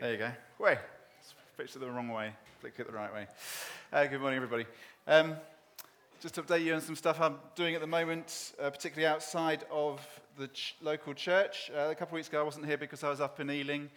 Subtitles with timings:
[0.00, 0.30] There you go.
[0.58, 0.78] Way.
[1.56, 2.32] Fixed it the wrong way.
[2.60, 3.26] Click it the right way.
[3.92, 4.66] Uh, good morning, everybody.
[5.06, 5.36] Um,
[6.20, 9.64] just to update you on some stuff I'm doing at the moment, uh, particularly outside
[9.70, 10.04] of
[10.36, 11.70] the ch- local church.
[11.74, 13.88] Uh, a couple of weeks ago, I wasn't here because I was up in Ealing.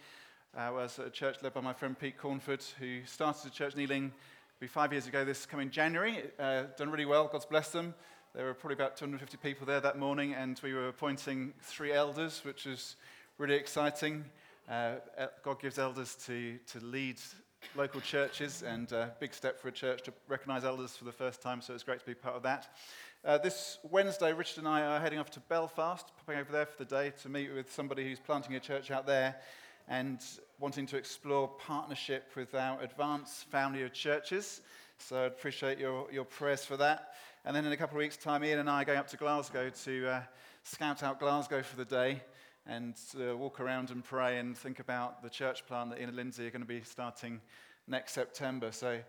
[0.56, 3.50] Uh, I was at a church led by my friend Pete Cornford, who started a
[3.50, 4.12] church in Ealing
[4.60, 6.22] be five years ago this coming January.
[6.38, 7.94] Uh, done really well, God's blessed them.
[8.34, 12.42] There were probably about 250 people there that morning, and we were appointing three elders,
[12.44, 12.96] which was
[13.38, 14.24] really exciting.
[14.70, 14.96] Uh,
[15.42, 17.16] God gives elders to, to lead
[17.74, 21.40] local churches, and a big step for a church to recognize elders for the first
[21.40, 22.76] time, so it's great to be part of that.
[23.24, 26.84] Uh, this Wednesday, Richard and I are heading off to Belfast, popping over there for
[26.84, 29.36] the day to meet with somebody who's planting a church out there
[29.88, 30.20] and
[30.60, 34.60] wanting to explore partnership with our Advance family of churches.
[34.98, 37.14] So I'd appreciate your, your prayers for that.
[37.46, 39.16] And then in a couple of weeks' time, Ian and I are going up to
[39.16, 40.22] Glasgow to uh,
[40.62, 42.20] scout out Glasgow for the day
[42.68, 46.16] and uh, walk around and pray and think about the church plan that Ian and
[46.16, 47.40] Lindsay are going to be starting
[47.86, 48.70] next September.
[48.70, 49.00] So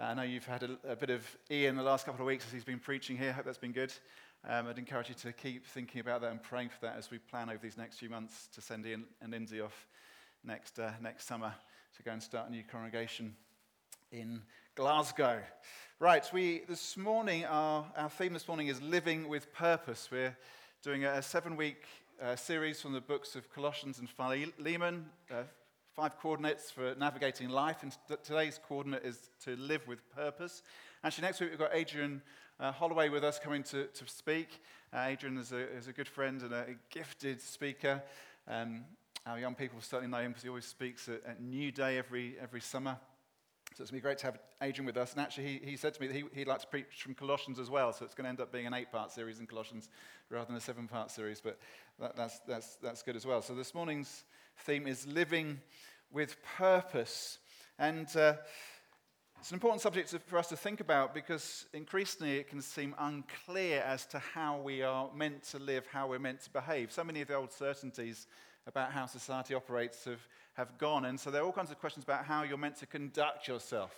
[0.00, 2.46] uh, I know you've had a, a, bit of Ian the last couple of weeks
[2.46, 3.30] as he's been preaching here.
[3.30, 3.92] I hope that's been good.
[4.48, 7.18] Um, I'd encourage you to keep thinking about that and praying for that as we
[7.18, 9.88] plan over these next few months to send Ian and Lindsay off
[10.44, 11.52] next, uh, next summer
[11.96, 13.34] to go and start a new congregation
[14.12, 14.42] in
[14.76, 15.40] Glasgow.
[15.98, 20.08] Right, we this morning, our, our theme this morning is living with purpose.
[20.12, 20.36] We're
[20.84, 21.82] doing a, a seven week
[22.36, 25.42] series from the books of Colossians and Philemon, uh,
[25.94, 27.82] five coordinates for navigating life.
[27.82, 30.62] And today's coordinate is to live with purpose.
[31.04, 32.22] Actually, next week we've got Adrian
[32.58, 34.62] uh, Holloway with us coming to, to speak.
[34.92, 38.02] Uh, Adrian is a, is a good friend and a gifted speaker.
[38.48, 38.84] Um,
[39.26, 42.36] our young people certainly know him because he always speaks at, at New Day every,
[42.40, 42.96] every summer.
[43.74, 45.12] So it's going to be great to have Adrian with us.
[45.12, 47.60] And actually, he, he said to me that he, he'd like to preach from Colossians
[47.60, 47.92] as well.
[47.92, 49.88] So it's going to end up being an eight part series in Colossians
[50.30, 51.40] rather than a seven part series.
[51.40, 51.58] But
[52.00, 53.40] that, that's, that's, that's good as well.
[53.40, 54.24] So this morning's
[54.64, 55.60] theme is living
[56.10, 57.38] with purpose.
[57.78, 58.34] And uh,
[59.38, 63.80] it's an important subject for us to think about because increasingly it can seem unclear
[63.86, 66.90] as to how we are meant to live, how we're meant to behave.
[66.90, 68.26] So many of the old certainties
[68.68, 70.20] about how society operates have,
[70.54, 71.06] have gone.
[71.06, 73.90] And so there are all kinds of questions about how you're meant to conduct yourself.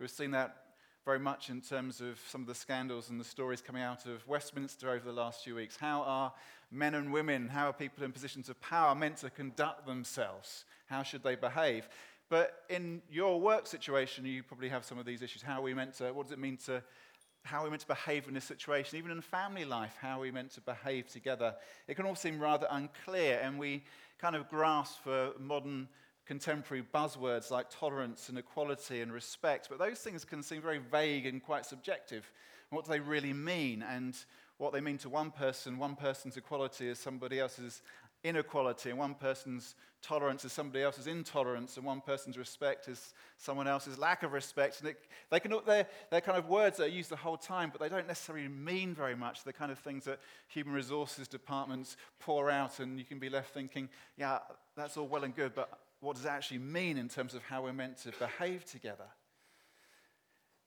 [0.00, 0.56] We've seen that
[1.04, 4.26] very much in terms of some of the scandals and the stories coming out of
[4.26, 5.76] Westminster over the last few weeks.
[5.76, 6.32] How are
[6.72, 10.64] men and women, how are people in positions of power meant to conduct themselves?
[10.86, 11.88] How should they behave?
[12.28, 15.42] But in your work situation, you probably have some of these issues.
[15.42, 16.82] How are we meant to, what does it mean to
[17.46, 20.20] how are we meant to behave in this situation, even in family life, how are
[20.20, 21.54] we meant to behave together.
[21.86, 23.84] It can all seem rather unclear, and we
[24.18, 25.88] kind of grasp for modern
[26.26, 31.26] contemporary buzzwords like tolerance and equality and respect, but those things can seem very vague
[31.26, 32.30] and quite subjective.
[32.70, 33.82] What do they really mean?
[33.82, 34.16] And
[34.58, 37.82] what they mean to one person, one person's equality is somebody else's
[38.28, 43.66] inequality, and one person's tolerance is somebody else's intolerance, and one person's respect is someone
[43.66, 44.80] else's lack of respect.
[44.80, 44.98] And it,
[45.30, 47.88] they can, they're, they're kind of words that are used the whole time, but they
[47.88, 49.44] don't necessarily mean very much.
[49.44, 53.52] They're kind of things that human resources departments pour out, and you can be left
[53.52, 54.38] thinking, yeah,
[54.76, 57.62] that's all well and good, but what does it actually mean in terms of how
[57.62, 59.06] we're meant to behave together?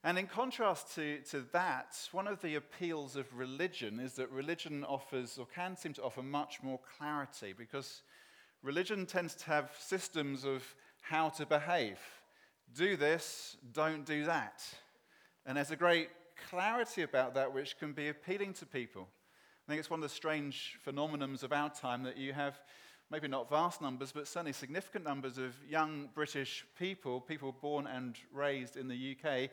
[0.04, 4.86] And in contrast to, to that, one of the appeals of religion is that religion
[4.86, 8.04] offers, or can seem to offer, much more clarity because
[8.64, 10.64] religion tends to have systems of
[11.02, 12.00] how to behave.
[12.74, 14.64] Do this, don't do that.
[15.46, 16.10] And there's a great
[16.50, 19.08] clarity about that which can be appealing to people.
[19.68, 22.60] I think it's one of the strange phenomenons of our time that you have
[23.12, 28.18] maybe not vast numbers, but certainly significant numbers of young British people, people born and
[28.32, 29.50] raised in the UK,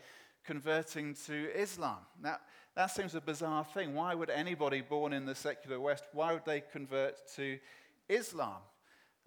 [0.47, 1.99] converting to Islam.
[2.23, 2.37] Now,
[2.75, 3.95] that seems a bizarre thing.
[3.95, 7.59] Why would anybody born in the secular West, why would they convert to
[8.09, 8.61] Islam?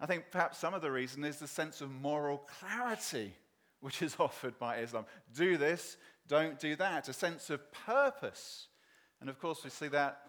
[0.00, 3.34] I think perhaps some of the reason is the sense of moral clarity
[3.80, 5.06] which is offered by Islam.
[5.34, 5.96] Do this,
[6.28, 7.08] don't do that.
[7.08, 8.68] A sense of purpose.
[9.20, 10.22] And of course, we see that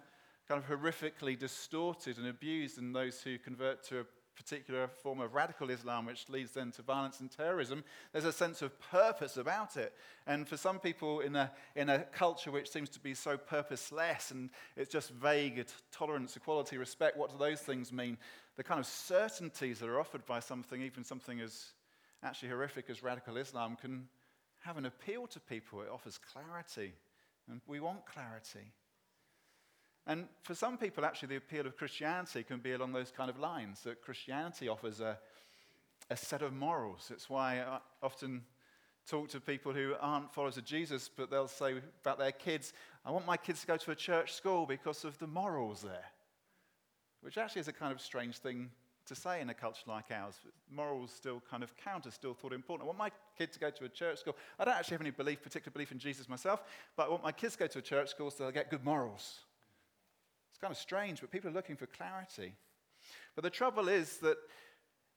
[0.48, 4.06] kind of horrifically distorted and abused in those who convert to a
[4.42, 8.62] particular form of radical Islam, which leads then to violence and terrorism, there's a sense
[8.62, 9.94] of purpose about it.
[10.26, 14.32] And for some people in a, in a culture which seems to be so purposeless
[14.32, 18.18] and it's just vague tolerance, equality, respect, what do those things mean?
[18.58, 21.74] The kind of certainties that are offered by something, even something as
[22.24, 24.08] actually horrific as radical Islam, can
[24.62, 25.82] have an appeal to people.
[25.82, 26.94] It offers clarity.
[27.50, 28.72] And we want clarity.
[30.08, 33.40] And for some people, actually, the appeal of Christianity can be along those kind of
[33.40, 35.18] lines that Christianity offers a,
[36.10, 37.12] a set of morals.
[37.14, 38.42] It's why I often
[39.08, 42.74] talk to people who aren't followers of Jesus, but they'll say about their kids,
[43.06, 46.06] I want my kids to go to a church school because of the morals there.
[47.22, 48.72] Which actually is a kind of strange thing
[49.06, 50.36] to say in a culture like ours.
[50.72, 52.86] Morals still kind of count as still thought important.
[52.86, 54.36] I want my kid to go to a church school.
[54.58, 56.64] I don't actually have any belief, particular belief in Jesus myself,
[56.96, 58.86] but I want my kids to go to a church school so they'll get good
[58.86, 59.42] morals.
[60.62, 62.54] Kind of strange, but people are looking for clarity.
[63.36, 64.38] But the trouble is that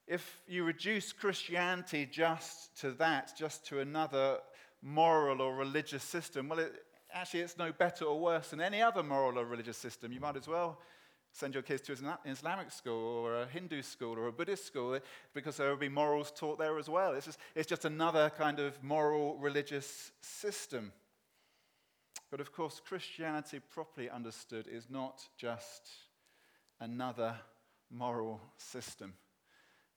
[0.06, 4.38] if you reduce Christianity just to that, just to another
[4.82, 6.72] moral or religious system, well, it,
[7.12, 10.12] actually, it's no better or worse than any other moral or religious system.
[10.12, 10.78] You might as well
[11.32, 14.94] send your kids to an Islamic school or a Hindu school or a Buddhist school
[14.94, 15.00] eh,
[15.34, 17.12] because there will be morals taught there as well.
[17.14, 20.92] It's just, it's just another kind of moral religious system.
[22.34, 25.88] But of course, Christianity, properly understood, is not just
[26.80, 27.36] another
[27.92, 29.14] moral system.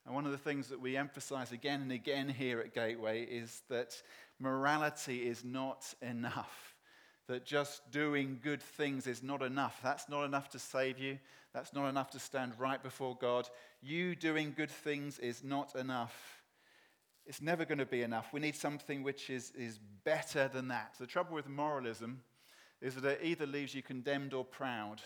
[0.05, 3.63] And one of the things that we emphasize again and again here at Gateway is
[3.69, 3.99] that
[4.39, 6.75] morality is not enough.
[7.27, 9.79] That just doing good things is not enough.
[9.81, 11.17] That's not enough to save you.
[11.55, 13.49] That's not enough to stand right before God.
[13.81, 16.36] You doing good things is not enough.
[17.27, 18.29] It's never going to be enough.
[18.31, 20.95] We need something which is, is better than that.
[20.99, 22.21] The trouble with moralism
[22.81, 25.01] is that it either leaves you condemned or proud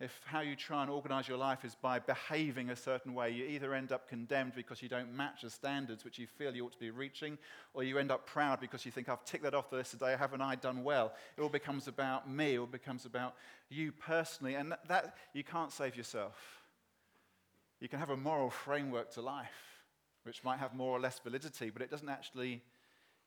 [0.00, 3.44] if how you try and organize your life is by behaving a certain way, you
[3.44, 6.72] either end up condemned because you don't match the standards which you feel you ought
[6.72, 7.38] to be reaching,
[7.74, 10.16] or you end up proud because you think, I've ticked that off the list today,
[10.18, 11.12] haven't I done well?
[11.36, 13.36] It all becomes about me, it all becomes about
[13.68, 16.62] you personally, and that, that you can't save yourself.
[17.80, 19.73] You can have a moral framework to life,
[20.24, 22.62] which might have more or less validity, but it doesn't actually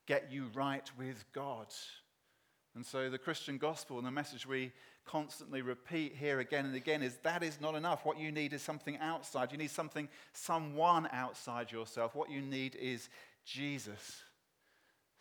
[0.06, 1.68] get you right with God.
[2.76, 4.72] And so the Christian gospel and the message we
[5.06, 8.06] constantly repeat here again and again is that is not enough.
[8.06, 9.52] What you need is something outside.
[9.52, 12.14] You need something, someone outside yourself.
[12.14, 13.10] What you need is
[13.46, 14.22] Jesus,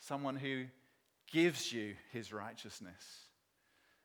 [0.01, 0.65] someone who
[1.33, 3.27] gives you his righteousness.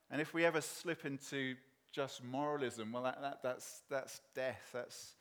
[0.10, 1.56] And if we ever slip into
[1.92, 4.70] just moralism, well, that, that, that's, that's death.
[4.74, 5.14] That's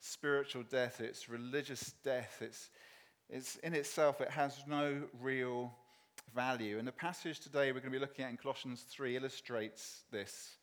[0.00, 1.00] spiritual death.
[1.00, 2.38] It's religious death.
[2.40, 2.70] It's,
[3.28, 5.72] it's in itself, it has no real
[6.34, 6.78] value.
[6.78, 10.56] And the passage today we're going to be looking at in Colossians 3 illustrates this.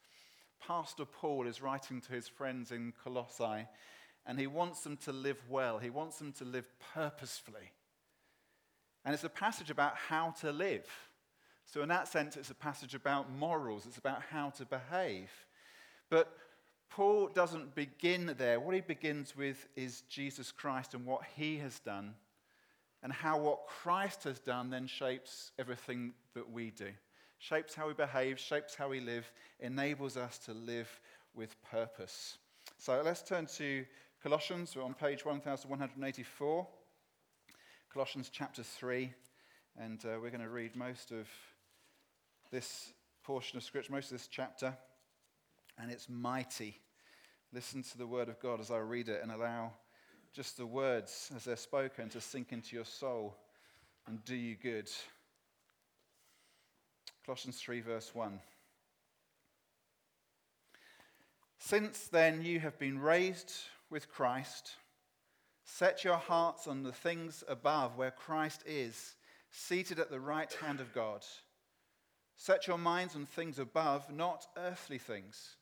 [0.66, 3.68] Pastor Paul is writing to his friends in Colossae,
[4.26, 7.72] and he wants them to live well, he wants them to live purposefully.
[9.04, 10.88] And it's a passage about how to live.
[11.68, 15.30] So, in that sense, it's a passage about morals, it's about how to behave.
[16.10, 16.36] But
[16.96, 18.58] Paul doesn't begin there.
[18.58, 22.14] What he begins with is Jesus Christ and what he has done
[23.04, 26.88] and how what Christ has done then shapes everything that we do.
[27.38, 30.88] Shapes how we behave, shapes how we live, enables us to live
[31.34, 32.38] with purpose.
[32.78, 33.86] So let's turn to
[34.24, 34.74] Colossians.
[34.74, 36.68] We're on page 1184.
[37.92, 39.12] Colossians chapter 3.
[39.78, 41.28] And uh, we're going to read most of
[42.52, 44.78] this portion of Scripture, most of this chapter.
[45.78, 46.80] And it's mighty.
[47.54, 49.72] Listen to the word of God as I read it and allow
[50.34, 53.36] just the words as they're spoken to sink into your soul
[54.08, 54.90] and do you good.
[57.26, 58.40] Colossians 3, verse 1.
[61.58, 63.52] Since then you have been raised
[63.90, 64.74] with Christ,
[65.64, 69.16] set your hearts on the things above where Christ is,
[69.50, 71.25] seated at the right hand of God.
[72.38, 75.56] Set your minds on things above, not earthly things.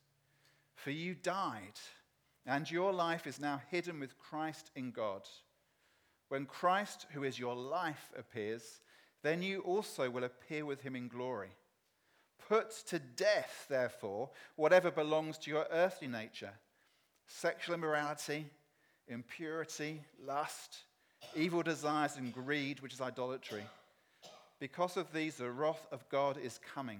[0.76, 1.80] For you died
[2.46, 5.28] and your life is now hidden with Christ in God.
[6.30, 8.82] When Christ, who is your life, appears,
[9.22, 11.52] then you also will appear with him in glory.
[12.50, 16.52] Put to death, therefore, whatever belongs to your earthly nature
[17.26, 18.46] sexual immorality,
[19.08, 20.80] impurity, lust,
[21.36, 23.64] evil desires, and greed, which is idolatry.
[24.60, 27.00] Because of these, the wrath of God is coming.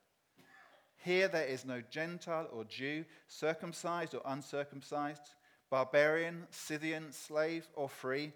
[1.03, 5.33] Here there is no Gentile or Jew, circumcised or uncircumcised
[5.71, 8.33] barbarian, Scythian, slave, or free,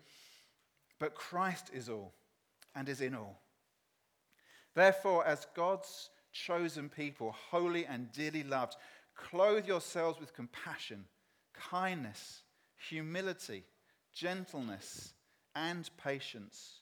[0.97, 2.13] but Christ is all
[2.73, 3.39] and is in all.
[4.73, 8.77] Therefore, as God's chosen people, holy and dearly loved,
[9.15, 11.05] clothe yourselves with compassion,
[11.53, 12.41] kindness,
[12.89, 13.63] humility,
[14.13, 15.13] gentleness,
[15.55, 16.79] and patience.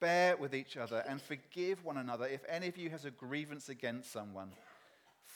[0.00, 3.68] Bear with each other and forgive one another if any of you has a grievance
[3.68, 4.50] against someone.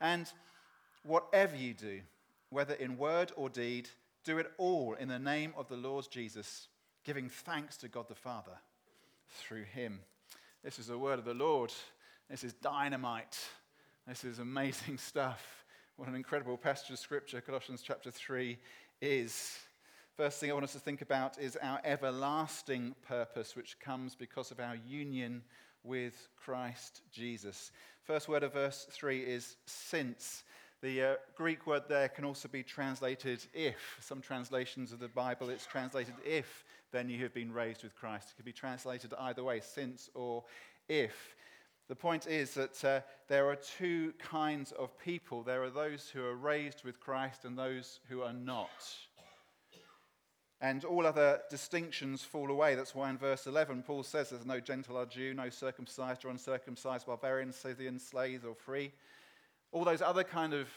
[0.00, 0.30] And
[1.02, 2.00] whatever you do,
[2.50, 3.88] whether in word or deed,
[4.24, 6.68] do it all in the name of the Lord Jesus,
[7.04, 8.58] giving thanks to God the Father
[9.28, 10.00] through him.
[10.62, 11.72] This is the word of the Lord.
[12.30, 13.38] This is dynamite.
[14.06, 15.64] This is amazing stuff.
[15.96, 18.58] What an incredible passage of scripture Colossians chapter 3
[19.00, 19.58] is.
[20.16, 24.50] First thing I want us to think about is our everlasting purpose, which comes because
[24.50, 25.42] of our union
[25.82, 27.72] with Christ Jesus.
[28.04, 30.42] First word of verse 3 is since.
[30.82, 33.96] The uh, Greek word there can also be translated if.
[34.00, 38.28] Some translations of the Bible, it's translated if, then you have been raised with Christ.
[38.28, 40.44] It could be translated either way, since or
[40.86, 41.34] if.
[41.88, 46.22] The point is that uh, there are two kinds of people there are those who
[46.26, 48.94] are raised with Christ and those who are not.
[50.64, 52.74] And all other distinctions fall away.
[52.74, 56.30] That's why in verse 11, Paul says there's no Gentile or Jew, no circumcised or
[56.30, 58.92] uncircumcised, barbarian, Scythian, slave or free
[59.74, 60.68] all those other kind of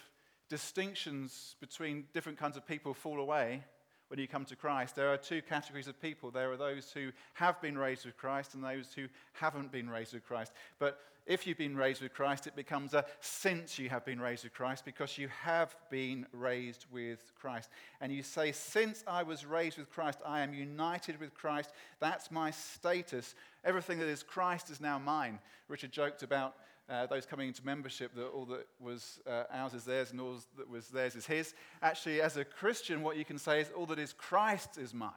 [0.50, 3.64] distinctions between different kinds of people fall away
[4.10, 4.96] when you come to Christ.
[4.96, 6.32] There are two categories of people.
[6.32, 10.14] There are those who have been raised with Christ and those who haven't been raised
[10.14, 10.52] with Christ.
[10.80, 14.46] But if you've been raised with Christ, it becomes a since you have been raised
[14.46, 17.70] with Christ because you have been raised with Christ.
[18.00, 21.72] And you say, Since I was raised with Christ, I am united with Christ.
[22.00, 23.36] That's my status.
[23.66, 25.40] Everything that is Christ is now mine.
[25.68, 26.56] Richard joked about
[26.90, 30.38] uh, those coming into membership that all that was uh, ours is theirs and all
[30.58, 31.54] that was theirs is his.
[31.82, 35.12] Actually, as a Christian, what you can say is all that is Christ is mine.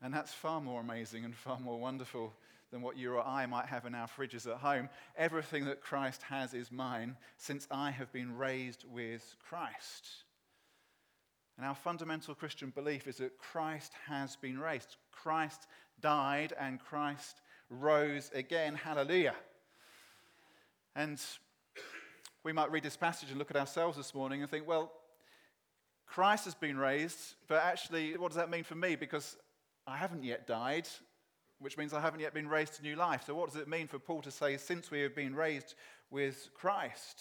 [0.00, 2.32] And that's far more amazing and far more wonderful
[2.70, 4.88] than what you or I might have in our fridges at home.
[5.16, 10.08] Everything that Christ has is mine since I have been raised with Christ.
[11.56, 14.96] And our fundamental Christian belief is that Christ has been raised.
[15.12, 15.66] Christ
[16.00, 18.74] died and Christ rose again.
[18.74, 19.34] Hallelujah.
[20.96, 21.20] And
[22.44, 24.92] we might read this passage and look at ourselves this morning and think, well,
[26.06, 28.94] Christ has been raised, but actually, what does that mean for me?
[28.94, 29.36] Because
[29.86, 30.86] I haven't yet died,
[31.58, 33.24] which means I haven't yet been raised to new life.
[33.26, 35.74] So, what does it mean for Paul to say, since we have been raised
[36.10, 37.20] with Christ?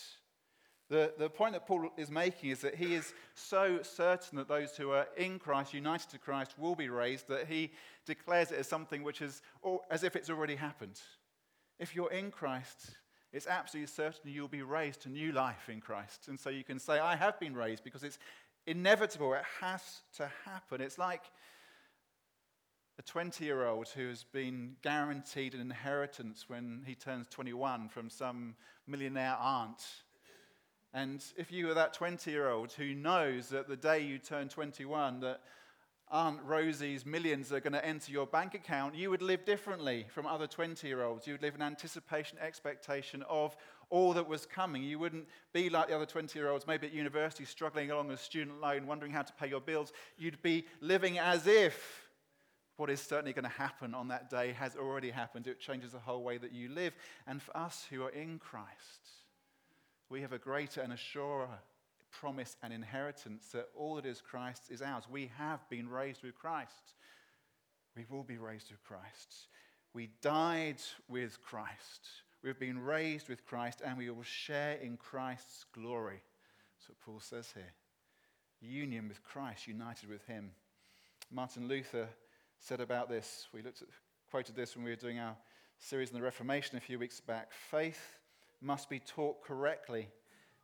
[0.89, 4.77] The, the point that Paul is making is that he is so certain that those
[4.77, 7.71] who are in Christ, united to Christ, will be raised, that he
[8.05, 9.41] declares it as something which is
[9.89, 10.99] as if it's already happened.
[11.79, 12.91] If you're in Christ,
[13.33, 16.27] it's absolutely certain you'll be raised to new life in Christ.
[16.27, 18.19] And so you can say, I have been raised because it's
[18.67, 19.33] inevitable.
[19.33, 19.81] It has
[20.17, 20.79] to happen.
[20.79, 21.23] It's like
[22.99, 28.07] a 20 year old who has been guaranteed an inheritance when he turns 21 from
[28.07, 29.83] some millionaire aunt.
[30.93, 34.47] And if you are that 20 year old who knows that the day you turn
[34.47, 35.41] 21, that
[36.13, 40.27] Aunt Rosie's millions are going to enter your bank account, you would live differently from
[40.27, 41.25] other 20 year olds.
[41.25, 43.57] You would live in anticipation, expectation of
[43.89, 44.83] all that was coming.
[44.83, 48.17] You wouldn't be like the other 20 year olds, maybe at university, struggling along a
[48.17, 49.91] student loan, wondering how to pay your bills.
[50.15, 52.07] You'd be living as if
[52.77, 55.47] what is certainly going to happen on that day has already happened.
[55.47, 56.93] It changes the whole way that you live.
[57.25, 59.09] And for us who are in Christ,
[60.09, 61.49] we have a greater and a surer
[62.19, 65.03] promise and inheritance that all that is Christ is ours.
[65.09, 66.95] We have been raised with Christ.
[67.95, 69.47] We will be raised with Christ.
[69.93, 72.07] We died with Christ.
[72.43, 76.21] We've been raised with Christ and we will share in Christ's glory.
[76.77, 77.73] That's what Paul says here.
[78.61, 80.51] Union with Christ, united with Him.
[81.31, 82.07] Martin Luther
[82.59, 83.87] said about this, we looked at,
[84.29, 85.35] quoted this when we were doing our
[85.79, 87.51] series on the Reformation a few weeks back.
[87.51, 88.19] Faith
[88.61, 90.07] must be taught correctly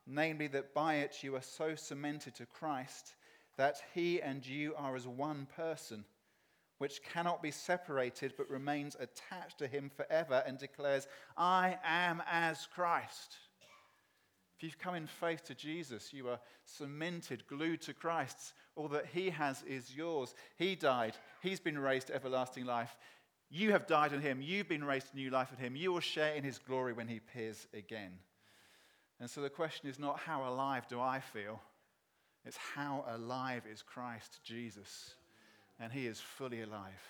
[0.09, 3.13] namely that by it you are so cemented to Christ
[3.57, 6.05] that he and you are as one person,
[6.77, 12.67] which cannot be separated but remains attached to him forever and declares, I am as
[12.73, 13.35] Christ.
[14.57, 18.53] If you've come in faith to Jesus, you are cemented, glued to Christ.
[18.75, 20.33] All that he has is yours.
[20.57, 22.95] He died, he's been raised to everlasting life.
[23.49, 25.75] You have died in him, you've been raised to new life in him.
[25.75, 28.19] You will share in his glory when he appears again.
[29.19, 31.59] And so the question is not how alive do I feel,
[32.45, 35.13] it's how alive is Christ Jesus.
[35.81, 37.01] And he is fully alive.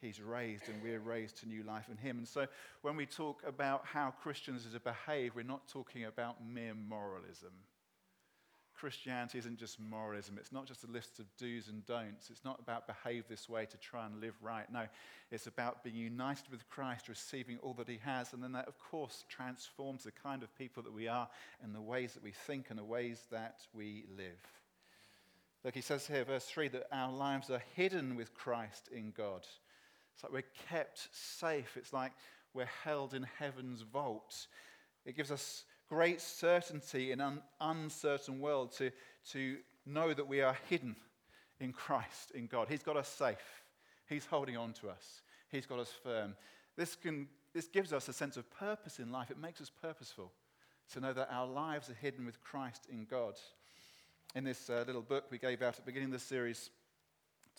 [0.00, 2.18] He's raised, and we're raised to new life in him.
[2.18, 2.46] And so
[2.82, 7.52] when we talk about how Christians are to behave, we're not talking about mere moralism.
[8.78, 10.36] Christianity isn't just moralism.
[10.38, 12.30] It's not just a list of do's and don'ts.
[12.30, 14.70] It's not about behave this way to try and live right.
[14.72, 14.84] No,
[15.30, 18.32] it's about being united with Christ, receiving all that He has.
[18.32, 21.28] And then that, of course, transforms the kind of people that we are
[21.62, 24.46] and the ways that we think and the ways that we live.
[25.64, 29.44] Look, he says here, verse 3, that our lives are hidden with Christ in God.
[30.14, 31.76] It's like we're kept safe.
[31.76, 32.12] It's like
[32.54, 34.46] we're held in heaven's vault.
[35.04, 38.90] It gives us great certainty in an uncertain world to,
[39.30, 40.94] to know that we are hidden
[41.60, 42.68] in Christ, in God.
[42.68, 43.62] He's got us safe.
[44.08, 45.22] He's holding on to us.
[45.50, 46.34] He's got us firm.
[46.76, 49.30] This, can, this gives us a sense of purpose in life.
[49.30, 50.30] It makes us purposeful
[50.92, 53.34] to know that our lives are hidden with Christ in God.
[54.34, 56.70] In this uh, little book we gave out at the beginning of the series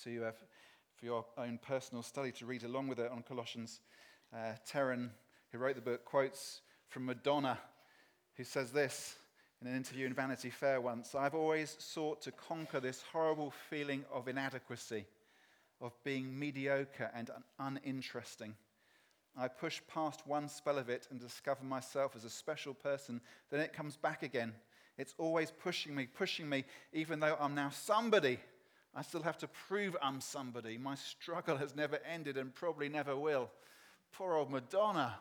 [0.04, 0.32] to, uh,
[0.96, 3.82] for your own personal study to read along with it on Colossians,
[4.34, 5.12] uh, Terran,
[5.52, 7.58] who wrote the book, quotes from Madonna
[8.36, 9.16] who says this
[9.62, 14.06] in an interview in Vanity Fair once I've always sought to conquer this horrible feeling
[14.14, 15.06] of inadequacy,
[15.82, 18.56] of being mediocre and uninteresting.
[19.38, 23.60] I push past one spell of it and discover myself as a special person, then
[23.60, 24.54] it comes back again.
[24.98, 28.40] It's always pushing me, pushing me, even though I'm now somebody.
[28.94, 30.78] I still have to prove I'm somebody.
[30.78, 33.50] My struggle has never ended and probably never will.
[34.12, 35.16] Poor old Madonna.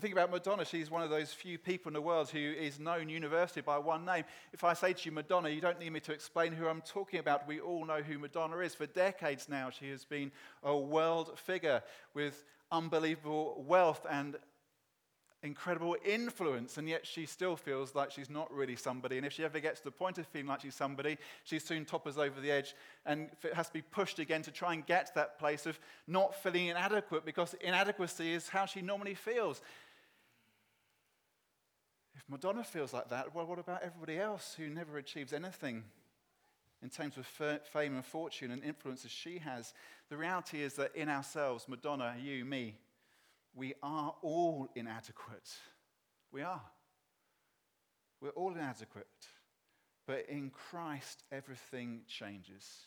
[0.00, 3.08] Think about Madonna, she's one of those few people in the world who is known
[3.08, 4.24] universally by one name.
[4.52, 7.20] If I say to you Madonna, you don't need me to explain who I'm talking
[7.20, 7.46] about.
[7.46, 8.74] We all know who Madonna is.
[8.74, 10.32] For decades now, she has been
[10.64, 11.80] a world figure
[12.12, 14.36] with unbelievable wealth and
[15.44, 19.18] incredible influence, and yet she still feels like she's not really somebody.
[19.18, 21.84] And if she ever gets to the point of feeling like she's somebody, she soon
[21.84, 22.74] topples over the edge
[23.04, 26.34] and has to be pushed again to try and get to that place of not
[26.34, 29.60] feeling inadequate because inadequacy is how she normally feels.
[32.14, 35.84] If Madonna feels like that, well, what about everybody else who never achieves anything
[36.82, 39.74] in terms of fame and fortune and influence as she has?
[40.10, 42.76] The reality is that in ourselves, Madonna, you, me,
[43.54, 45.50] we are all inadequate.
[46.32, 46.62] We are.
[48.20, 49.06] We're all inadequate.
[50.06, 52.86] But in Christ, everything changes.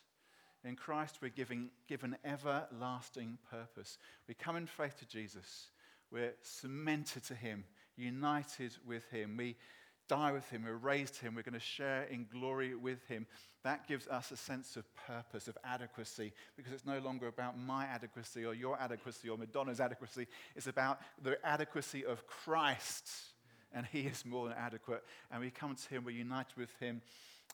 [0.63, 3.98] In Christ, we're giving, given everlasting purpose.
[4.28, 5.68] We come in faith to Jesus.
[6.12, 7.66] We're cemented to Him
[7.97, 9.36] united with him.
[9.38, 9.57] We
[10.07, 13.25] die with him, we're raised him, we're going to share in glory with him.
[13.63, 17.86] That gives us a sense of purpose, of adequacy, because it's no longer about my
[17.86, 20.27] adequacy or your adequacy or Madonna's adequacy.
[20.55, 23.10] It's about the adequacy of Christ,
[23.73, 25.03] and he is more than adequate.
[25.31, 27.01] And we come to him, we're united with him,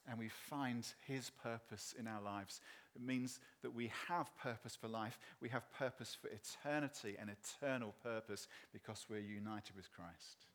[0.08, 2.62] and we find his purpose in our lives.
[2.96, 5.18] It means that we have purpose for life.
[5.42, 10.46] We have purpose for eternity and eternal purpose because we're united with Christ.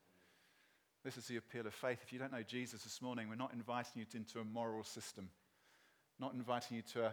[1.04, 1.98] This is the appeal of faith.
[2.02, 5.30] If you don't know Jesus this morning, we're not inviting you into a moral system,
[6.20, 7.12] not inviting you to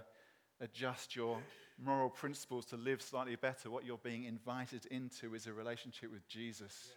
[0.62, 1.40] adjust your
[1.84, 3.70] moral principles to live slightly better.
[3.70, 6.92] What you're being invited into is a relationship with Jesus,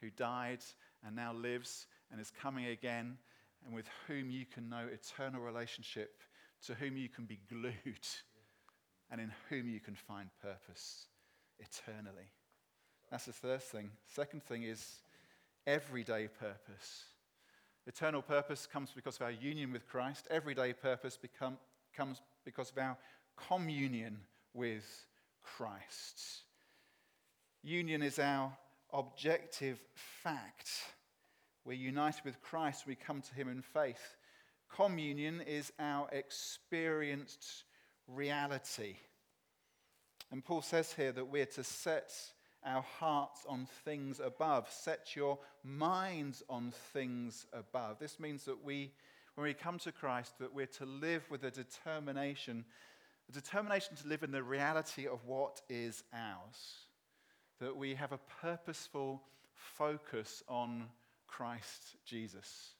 [0.00, 0.60] who died
[1.06, 3.16] and now lives and is coming again,
[3.64, 6.20] and with whom you can know eternal relationship
[6.66, 7.74] to whom you can be glued
[9.10, 11.06] and in whom you can find purpose
[11.58, 12.30] eternally.
[13.10, 13.90] That's the first thing.
[14.06, 15.02] Second thing is
[15.66, 17.04] everyday purpose.
[17.86, 20.26] Eternal purpose comes because of our union with Christ.
[20.30, 21.58] Everyday purpose become,
[21.94, 22.96] comes because of our
[23.48, 24.18] communion
[24.54, 25.06] with
[25.42, 26.42] Christ.
[27.62, 28.52] Union is our
[28.92, 30.70] objective fact.
[31.64, 34.16] We're united with Christ, we come to Him in faith.
[34.68, 37.64] Communion is our experienced
[38.08, 38.96] reality.
[40.30, 42.12] And Paul says here that we're to set
[42.64, 47.98] our hearts on things above, set your minds on things above.
[47.98, 48.90] This means that we,
[49.34, 52.64] when we come to Christ, that we're to live with a determination,
[53.28, 56.86] a determination to live in the reality of what is ours.
[57.60, 59.22] That we have a purposeful
[59.54, 60.86] focus on
[61.26, 62.74] Christ Jesus.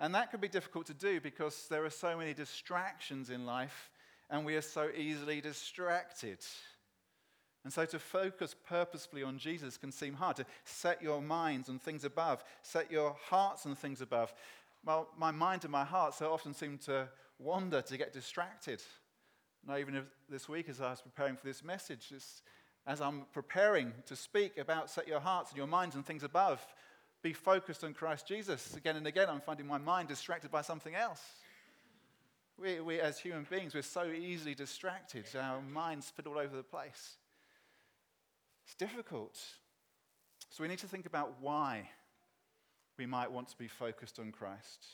[0.00, 3.90] And that could be difficult to do because there are so many distractions in life
[4.30, 6.38] and we are so easily distracted.
[7.64, 10.36] And so to focus purposefully on Jesus can seem hard.
[10.36, 14.32] To set your minds on things above, set your hearts on things above.
[14.86, 17.08] Well, my mind and my heart so often seem to
[17.38, 18.82] wander, to get distracted.
[19.68, 22.14] Now, even this week, as I was preparing for this message,
[22.86, 26.64] as I'm preparing to speak about set your hearts and your minds on things above,
[27.22, 28.74] be focused on Christ Jesus.
[28.74, 31.22] Again and again, I'm finding my mind distracted by something else.
[32.58, 35.24] We, we, as human beings, we're so easily distracted.
[35.34, 37.16] Our minds fit all over the place.
[38.64, 39.38] It's difficult.
[40.50, 41.88] So we need to think about why
[42.98, 44.86] we might want to be focused on Christ.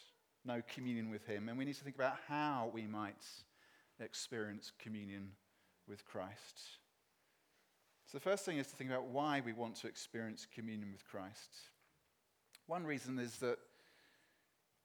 [0.45, 3.25] no communion with Him, and we need to think about how we might
[3.99, 5.33] experience communion
[5.89, 6.61] with Christ.
[8.07, 11.05] So, the first thing is to think about why we want to experience communion with
[11.05, 11.51] Christ.
[12.67, 13.59] One reason is that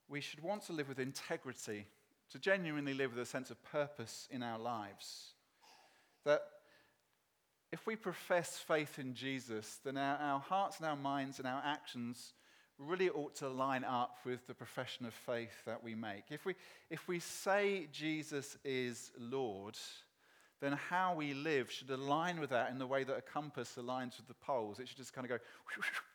[0.08, 1.88] we should want to live with integrity,
[2.32, 5.34] to genuinely live with a sense of purpose in our lives.
[6.26, 6.44] That
[7.72, 11.62] if we profess faith in Jesus, then our, our hearts and our minds and our
[11.66, 12.34] actions
[12.78, 16.26] really ought to line up with the profession of faith that we make.
[16.30, 16.56] If we,
[16.90, 19.78] if we say Jesus is Lord,
[20.60, 24.18] then how we live should align with that in the way that a compass aligns
[24.18, 24.80] with the poles.
[24.80, 25.38] It should just kind of go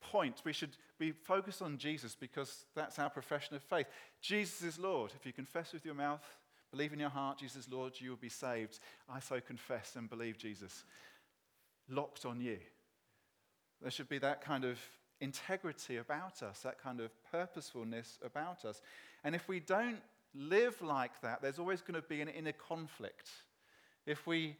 [0.00, 0.42] point.
[0.44, 3.86] We should be focused on Jesus because that's our profession of faith.
[4.20, 5.12] Jesus is Lord.
[5.18, 6.24] If you confess with your mouth,
[6.70, 8.80] believe in your heart, Jesus is Lord, you will be saved.
[9.08, 10.84] I so confess and believe Jesus.
[11.88, 12.58] Locked on you.
[13.82, 14.78] There should be that kind of
[15.20, 18.80] integrity about us, that kind of purposefulness about us.
[19.24, 20.00] And if we don't
[20.34, 23.30] live like that, there's always going to be an inner conflict.
[24.06, 24.56] If we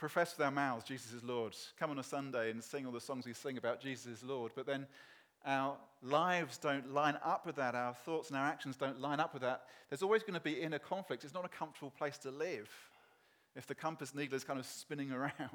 [0.00, 3.00] profess with our mouths Jesus is Lord, come on a Sunday and sing all the
[3.00, 4.86] songs we sing about Jesus is Lord, but then
[5.44, 9.34] our lives don't line up with that, our thoughts and our actions don't line up
[9.34, 11.22] with that, there's always going to be inner conflict.
[11.22, 12.70] It's not a comfortable place to live
[13.54, 15.32] if the compass needle is kind of spinning around.
[15.40, 15.46] I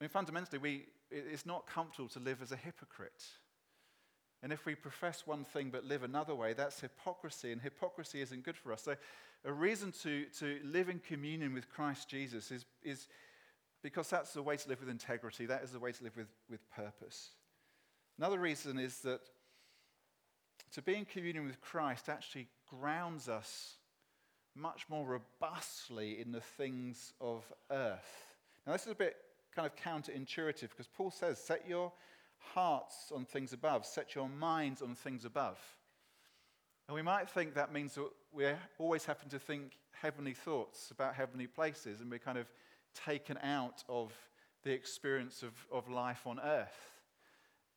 [0.00, 3.24] mean, fundamentally, we, it's not comfortable to live as a hypocrite.
[4.42, 8.44] And if we profess one thing but live another way, that's hypocrisy, and hypocrisy isn't
[8.44, 8.82] good for us.
[8.82, 8.96] So,
[9.44, 13.08] a reason to, to live in communion with Christ Jesus is, is
[13.82, 16.28] because that's the way to live with integrity, that is the way to live with,
[16.48, 17.30] with purpose.
[18.18, 19.20] Another reason is that
[20.72, 23.74] to be in communion with Christ actually grounds us
[24.54, 28.26] much more robustly in the things of earth.
[28.66, 29.16] Now, this is a bit
[29.54, 31.92] kind of counterintuitive because Paul says, set your
[32.54, 35.58] hearts on things above, set your minds on things above.
[36.88, 41.14] And we might think that means that we're always happen to think heavenly thoughts about
[41.14, 42.50] heavenly places, and we're kind of
[42.94, 44.12] taken out of
[44.64, 46.90] the experience of, of life on earth.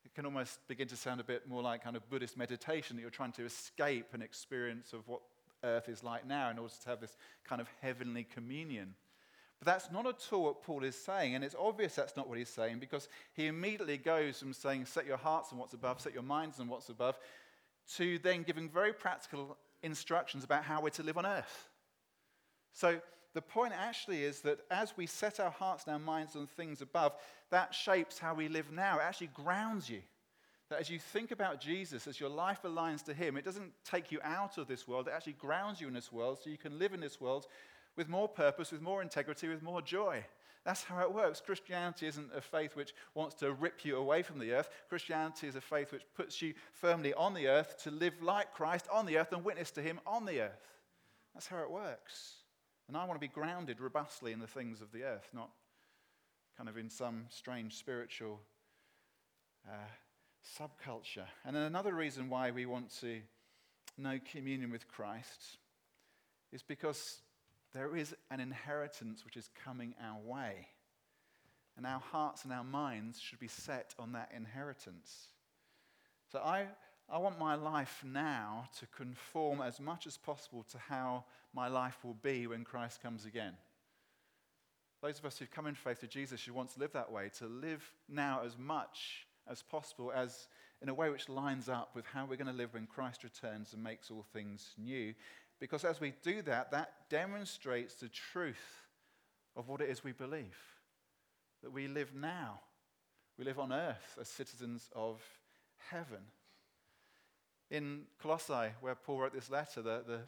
[0.03, 3.01] It can almost begin to sound a bit more like kind of Buddhist meditation that
[3.01, 5.21] you're trying to escape an experience of what
[5.63, 8.93] earth is like now in order to have this kind of heavenly communion.
[9.59, 12.37] But that's not at all what Paul is saying, and it's obvious that's not what
[12.37, 16.13] he's saying because he immediately goes from saying, Set your hearts on what's above, set
[16.13, 17.17] your minds on what's above,
[17.95, 21.69] to then giving very practical instructions about how we're to live on earth.
[22.73, 22.99] So
[23.33, 26.81] the point actually is that as we set our hearts and our minds on things
[26.81, 27.13] above,
[27.51, 28.97] that shapes how we live now.
[28.99, 30.01] It actually grounds you.
[30.69, 34.11] That as you think about Jesus, as your life aligns to Him, it doesn't take
[34.11, 36.79] you out of this world, it actually grounds you in this world so you can
[36.79, 37.45] live in this world
[37.95, 40.23] with more purpose, with more integrity, with more joy.
[40.65, 41.41] That's how it works.
[41.45, 44.69] Christianity isn't a faith which wants to rip you away from the earth.
[44.89, 48.87] Christianity is a faith which puts you firmly on the earth to live like Christ
[48.91, 50.73] on the earth and witness to Him on the earth.
[51.35, 52.37] That's how it works.
[52.87, 55.51] And I want to be grounded robustly in the things of the earth, not
[56.57, 58.39] kind of in some strange spiritual
[59.67, 61.27] uh, subculture.
[61.45, 63.19] And then another reason why we want to
[63.97, 65.57] know communion with Christ
[66.51, 67.19] is because
[67.75, 70.69] there is an inheritance which is coming our way.
[71.75, 75.27] And our hearts and our minds should be set on that inheritance.
[76.31, 76.67] So I,
[77.09, 81.97] I want my life now to conform as much as possible to how my life
[82.03, 83.53] will be when Christ comes again.
[85.01, 87.29] Those of us who've come in faith to Jesus should want to live that way,
[87.39, 90.47] to live now as much as possible as
[90.81, 93.73] in a way which lines up with how we're going to live when Christ returns
[93.73, 95.13] and makes all things new.
[95.59, 98.83] Because as we do that, that demonstrates the truth
[99.55, 100.57] of what it is we believe.
[101.63, 102.59] That we live now,
[103.37, 105.21] we live on earth as citizens of
[105.89, 106.19] heaven.
[107.71, 110.19] In Colossae, where Paul wrote this letter, the, the,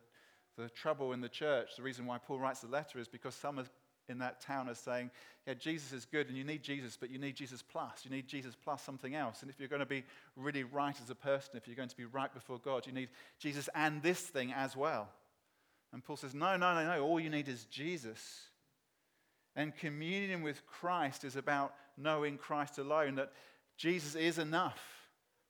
[0.62, 3.60] the trouble in the church, the reason why Paul writes the letter is because some
[4.10, 5.12] in that town are saying,
[5.46, 8.04] yeah, Jesus is good and you need Jesus, but you need Jesus plus.
[8.04, 9.42] You need Jesus plus something else.
[9.42, 10.04] And if you're going to be
[10.36, 13.10] really right as a person, if you're going to be right before God, you need
[13.40, 15.10] Jesus and this thing as well.
[15.94, 17.04] And Paul says, no, no, no, no.
[17.04, 18.42] All you need is Jesus.
[19.56, 23.32] And communion with Christ is about knowing Christ alone, that
[23.78, 24.80] Jesus is enough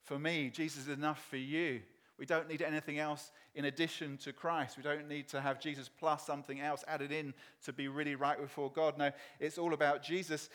[0.04, 1.82] for me, Jesus is enough for you.
[2.18, 4.76] We don't need anything else in addition to Christ.
[4.76, 7.34] We don't need to have Jesus plus something else added in
[7.66, 8.98] to be really right before God.
[8.98, 10.50] No, it's all about Jesus.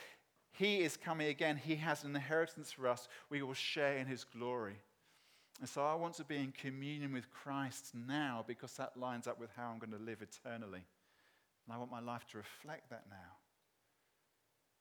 [0.52, 1.56] He is coming again.
[1.56, 3.08] He has an inheritance for us.
[3.30, 4.76] We will share in his glory.
[5.60, 9.38] And so I want to be in communion with Christ now because that lines up
[9.38, 10.84] with how I'm going to live eternally.
[11.66, 13.36] And I want my life to reflect that now.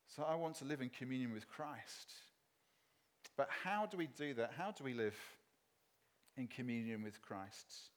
[0.07, 2.13] So I want to live in communion with Christ.
[3.37, 4.53] But how do we do that?
[4.57, 5.15] How do we live
[6.41, 7.91] in communion with Christ.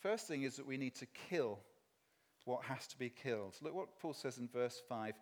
[0.00, 1.58] First thing is that we need to kill
[2.44, 3.56] what has to be killed.
[3.60, 5.14] Look what Paul says in verse 5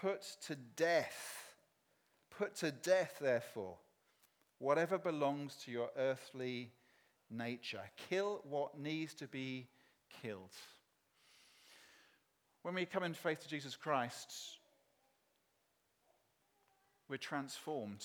[0.00, 1.54] Put to death,
[2.36, 3.76] put to death, therefore,
[4.58, 6.70] whatever belongs to your earthly
[7.30, 7.80] nature.
[8.10, 9.68] Kill what needs to be
[10.22, 10.52] killed.
[12.62, 14.32] When we come in faith to Jesus Christ,
[17.08, 18.04] we're transformed.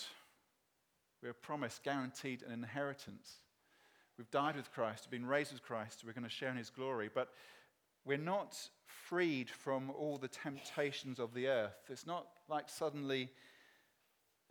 [1.21, 3.37] We're promised, guaranteed an inheritance.
[4.21, 6.69] We've died with Christ, we've been raised with Christ, we're going to share in his
[6.69, 7.09] glory.
[7.11, 7.29] But
[8.05, 8.55] we're not
[8.85, 11.89] freed from all the temptations of the earth.
[11.89, 13.31] It's not like suddenly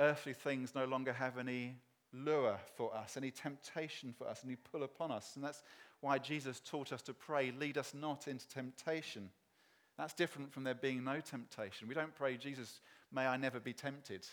[0.01, 1.77] earthly things no longer have any
[2.13, 5.37] lure for us, any temptation for us, any pull upon us.
[5.37, 5.63] And that's
[6.01, 9.31] why Jesus taught us to pray, lead us not into temptation.
[9.97, 11.87] That's different from there being no temptation.
[11.87, 12.81] We don't pray, Jesus,
[13.13, 14.27] may I never be tempted.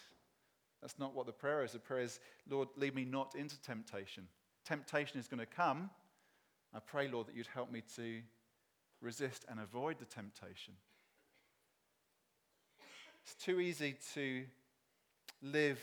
[0.82, 1.74] That's not what the prayer is.
[1.74, 2.20] The prayer is,
[2.50, 4.28] Lord, lead me not into temptation.
[4.68, 5.90] Temptation is going to come.
[6.76, 8.20] I pray, Lord, that you'd help me to
[9.02, 10.74] resist and avoid the temptation.
[13.24, 14.44] It's too easy to
[15.42, 15.80] live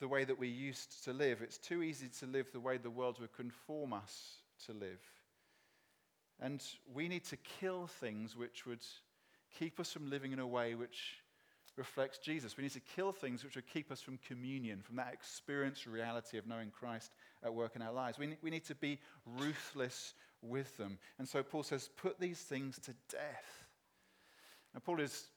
[0.00, 1.40] the way that we used to live.
[1.40, 5.00] It's too easy to live the way the world would conform us to live.
[6.40, 6.60] And
[6.92, 8.84] we need to kill things which would
[9.56, 11.18] keep us from living in a way which
[11.76, 12.56] reflects Jesus.
[12.56, 16.38] We need to kill things which would keep us from communion, from that experienced reality
[16.38, 17.12] of knowing Christ
[17.46, 18.18] at work in our lives.
[18.18, 20.98] We, we need to be ruthless with them.
[21.18, 23.66] And so Paul says, put these things to death.
[24.74, 25.28] Now, Paul is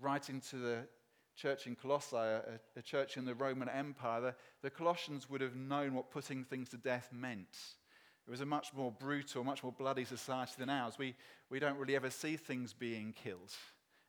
[0.00, 0.78] writing to the
[1.34, 4.20] church in Colossae, a, a church in the Roman Empire.
[4.20, 7.56] The, the Colossians would have known what putting things to death meant.
[8.26, 10.94] It was a much more brutal, much more bloody society than ours.
[10.98, 11.14] We,
[11.48, 13.54] we don't really ever see things being killed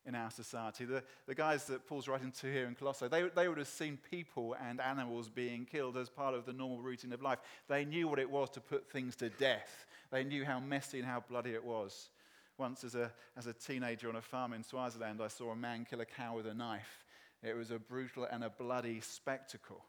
[0.10, 0.86] in our society.
[0.86, 4.00] The, the guys that Paul's writing to here in Colossae, they, they would have seen
[4.10, 7.40] people and animals being killed as part of the normal routine of life.
[7.68, 9.86] They knew what it was to put things to death.
[10.12, 12.10] They knew how messy and how bloody it was.
[12.58, 15.86] Once, as a, as a teenager on a farm in Swaziland, I saw a man
[15.88, 17.06] kill a cow with a knife.
[17.44, 19.86] It was a brutal and a bloody spectacle.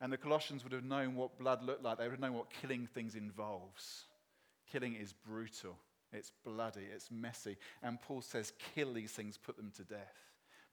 [0.00, 1.98] And the Colossians would have known what blood looked like.
[1.98, 4.04] They would have known what killing things involves.
[4.70, 5.76] Killing is brutal,
[6.12, 7.56] it's bloody, it's messy.
[7.82, 10.26] And Paul says, kill these things, put them to death.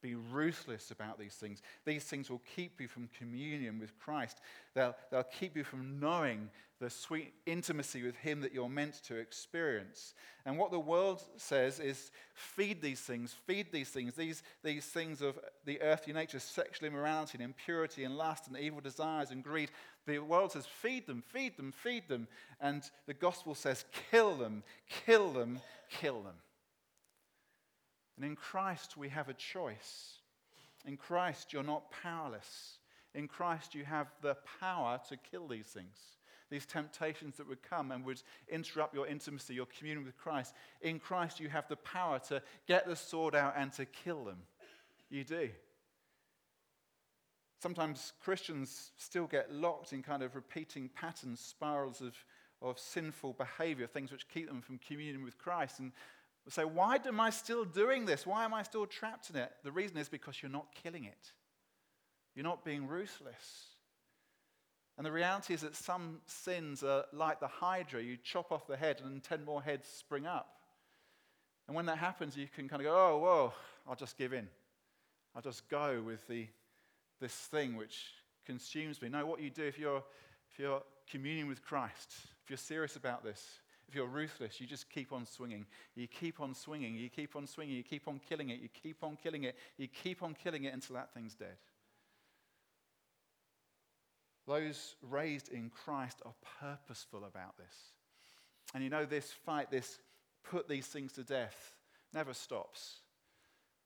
[0.03, 1.61] Be ruthless about these things.
[1.85, 4.39] These things will keep you from communion with Christ.
[4.75, 6.49] They'll, they'll keep you from knowing
[6.81, 10.13] the sweet intimacy with Him that you're meant to experience.
[10.45, 15.21] And what the world says is feed these things, feed these things, these, these things
[15.21, 19.71] of the earthly nature, sexual immorality and impurity and lust and evil desires and greed.
[20.05, 22.27] The world says feed them, feed them, feed them.
[22.59, 24.63] And the gospel says kill them,
[25.05, 26.35] kill them, kill them.
[28.15, 30.19] And in Christ, we have a choice.
[30.85, 32.77] In Christ, you're not powerless.
[33.15, 35.97] In Christ, you have the power to kill these things,
[36.49, 40.53] these temptations that would come and would interrupt your intimacy, your communion with Christ.
[40.81, 44.39] In Christ, you have the power to get the sword out and to kill them.
[45.09, 45.49] You do.
[47.63, 52.13] Sometimes Christians still get locked in kind of repeating patterns, spirals of,
[52.61, 55.79] of sinful behavior, things which keep them from communion with Christ.
[55.79, 55.93] And
[56.49, 58.27] say, why am I still doing this?
[58.27, 59.49] Why am I still trapped in it?
[59.63, 61.31] The reason is because you're not killing it.
[62.35, 63.67] You're not being ruthless.
[64.97, 68.03] And the reality is that some sins are like the hydra.
[68.03, 70.57] You chop off the head and 10 more heads spring up.
[71.69, 73.53] And when that happens, you can kind of go, oh, whoa,
[73.87, 74.49] I'll just give in.
[75.33, 76.47] I'll just go with the,
[77.23, 78.07] this thing which
[78.45, 79.07] consumes me.
[79.07, 80.03] No, what you do if you're,
[80.51, 83.41] if you're communing with Christ, if you're serious about this,
[83.87, 85.65] if you're ruthless, you just keep on swinging.
[85.95, 86.95] You keep on swinging.
[86.95, 87.75] You keep on swinging.
[87.75, 88.59] You keep on killing it.
[88.59, 89.55] You keep on killing it.
[89.77, 91.55] You keep on killing it until that thing's dead.
[94.45, 97.75] Those raised in Christ are purposeful about this.
[98.73, 99.97] And you know, this fight, this
[100.43, 101.73] put these things to death,
[102.13, 102.99] never stops.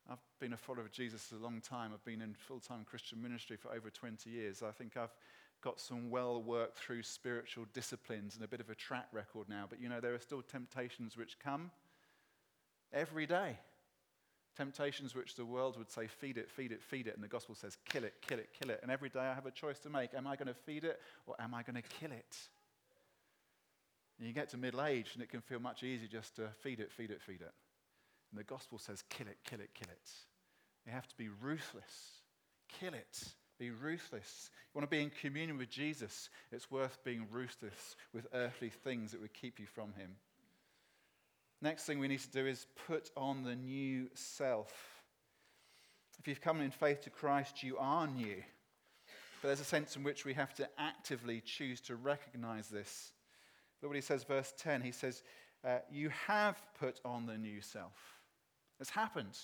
[0.09, 1.91] I've been a follower of Jesus a long time.
[1.93, 4.63] I've been in full time Christian ministry for over 20 years.
[4.63, 5.13] I think I've
[5.61, 9.65] got some well worked through spiritual disciplines and a bit of a track record now,
[9.69, 11.71] but you know, there are still temptations which come
[12.93, 13.57] every day.
[14.55, 17.13] Temptations which the world would say, feed it, feed it, feed it.
[17.13, 18.79] And the gospel says, kill it, kill it, kill it.
[18.81, 20.13] And every day I have a choice to make.
[20.15, 22.37] Am I going to feed it or am I going to kill it?
[24.17, 26.79] And you get to middle age and it can feel much easier just to feed
[26.79, 27.51] it, feed it, feed it.
[28.31, 30.11] And the gospel says, kill it, kill it, kill it.
[30.85, 32.21] You have to be ruthless.
[32.79, 33.23] Kill it.
[33.59, 34.49] Be ruthless.
[34.53, 39.11] You want to be in communion with Jesus, it's worth being ruthless with earthly things
[39.11, 40.15] that would keep you from Him.
[41.61, 44.71] Next thing we need to do is put on the new self.
[46.19, 48.43] If you've come in faith to Christ, you are new.
[49.41, 53.11] But there's a sense in which we have to actively choose to recognize this.
[53.81, 54.81] Look what he says, verse 10.
[54.81, 55.23] He says,
[55.63, 58.16] uh, You have put on the new self.
[58.79, 59.37] It's happened.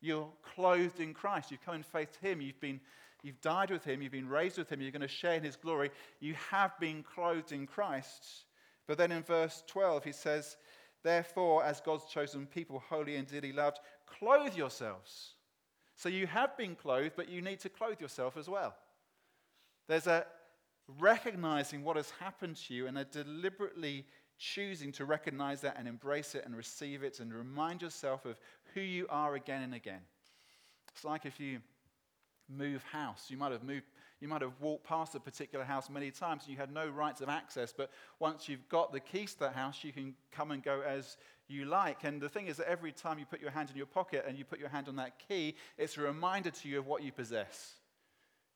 [0.00, 1.50] You're clothed in Christ.
[1.50, 2.40] You've come in faith to Him.
[2.40, 2.80] You've, been,
[3.22, 4.02] you've died with Him.
[4.02, 4.80] You've been raised with Him.
[4.80, 5.90] You're going to share in His glory.
[6.20, 8.44] You have been clothed in Christ.
[8.86, 10.56] But then in verse 12, he says,
[11.02, 15.34] Therefore, as God's chosen people, holy and dearly loved, clothe yourselves.
[15.96, 18.74] So you have been clothed, but you need to clothe yourself as well.
[19.88, 20.26] There's a
[20.98, 24.06] recognizing what has happened to you and a deliberately
[24.42, 28.40] choosing to recognize that and embrace it and receive it and remind yourself of
[28.74, 30.00] who you are again and again.
[30.92, 31.60] It's like if you
[32.48, 33.26] move house.
[33.28, 33.84] You might have moved,
[34.20, 37.20] you might have walked past a particular house many times and you had no rights
[37.20, 40.62] of access, but once you've got the keys to that house, you can come and
[40.62, 42.02] go as you like.
[42.02, 44.36] And the thing is that every time you put your hand in your pocket and
[44.36, 47.12] you put your hand on that key, it's a reminder to you of what you
[47.12, 47.76] possess.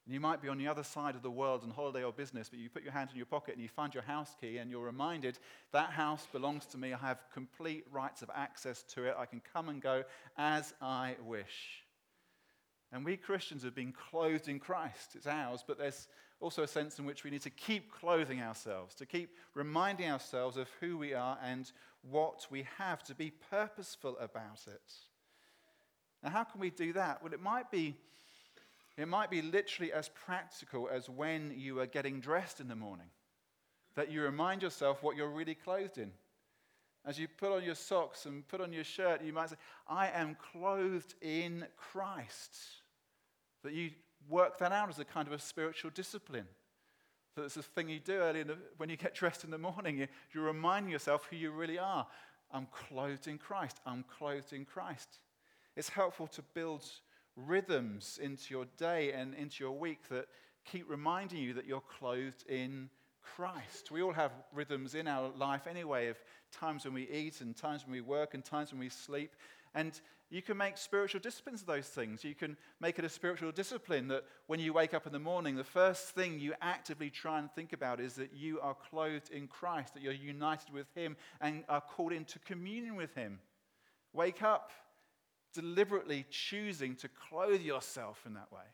[0.06, 2.48] And you might be on the other side of the world on holiday or business,
[2.48, 4.70] but you put your hand in your pocket and you find your house key and
[4.70, 5.36] you're reminded
[5.72, 6.92] that house belongs to me.
[6.92, 9.16] I have complete rights of access to it.
[9.18, 10.04] I can come and go
[10.38, 11.82] as I wish.
[12.92, 15.16] And we Christians have been clothed in Christ.
[15.16, 16.06] It's ours, but there's
[16.38, 20.56] also a sense in which we need to keep clothing ourselves, to keep reminding ourselves
[20.56, 24.94] of who we are and what we have, to be purposeful about it.
[26.22, 27.24] Now, how can we do that?
[27.24, 27.96] Well, it might be
[28.96, 33.08] it might be literally as practical as when you are getting dressed in the morning,
[33.94, 36.12] that you remind yourself what you're really clothed in.
[37.04, 39.56] As you put on your socks and put on your shirt, you might say,
[39.86, 42.56] I am clothed in Christ.
[43.62, 43.90] That you
[44.28, 46.46] work that out as a kind of a spiritual discipline.
[47.36, 49.98] That it's a thing you do early the, when you get dressed in the morning.
[49.98, 52.06] You, you're reminding yourself who you really are.
[52.50, 53.78] I'm clothed in Christ.
[53.86, 55.18] I'm clothed in Christ.
[55.76, 56.84] It's helpful to build
[57.36, 60.26] rhythms into your day and into your week that
[60.64, 62.88] keep reminding you that you're clothed in
[63.22, 63.90] Christ.
[63.90, 66.16] We all have rhythms in our life anyway of
[66.52, 69.34] times when we eat and times when we work and times when we sleep.
[69.74, 72.24] And you can make spiritual disciplines of those things.
[72.24, 75.54] You can make it a spiritual discipline that when you wake up in the morning,
[75.54, 79.46] the first thing you actively try and think about is that you are clothed in
[79.46, 83.38] Christ, that you're united with Him and are called into communion with Him.
[84.12, 84.72] Wake up
[85.56, 88.68] deliberately choosing to clothe yourself in that way.